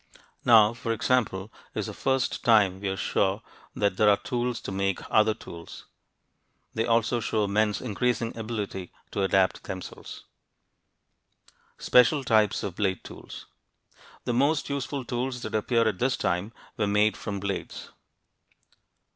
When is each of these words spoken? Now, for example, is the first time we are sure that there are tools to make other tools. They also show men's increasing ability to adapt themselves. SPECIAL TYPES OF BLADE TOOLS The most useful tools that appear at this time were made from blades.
Now, 0.43 0.73
for 0.73 0.93
example, 0.93 1.53
is 1.75 1.85
the 1.85 1.93
first 1.93 2.43
time 2.43 2.79
we 2.79 2.89
are 2.89 2.97
sure 2.97 3.43
that 3.75 3.97
there 3.97 4.09
are 4.09 4.17
tools 4.17 4.59
to 4.61 4.71
make 4.71 4.97
other 5.11 5.35
tools. 5.35 5.85
They 6.73 6.87
also 6.87 7.19
show 7.19 7.45
men's 7.45 7.81
increasing 7.81 8.35
ability 8.35 8.91
to 9.11 9.21
adapt 9.21 9.65
themselves. 9.65 10.25
SPECIAL 11.77 12.23
TYPES 12.23 12.63
OF 12.63 12.75
BLADE 12.75 13.03
TOOLS 13.03 13.45
The 14.23 14.33
most 14.33 14.71
useful 14.71 15.05
tools 15.05 15.43
that 15.43 15.53
appear 15.53 15.87
at 15.87 15.99
this 15.99 16.17
time 16.17 16.51
were 16.77 16.87
made 16.87 17.15
from 17.15 17.39
blades. 17.39 17.91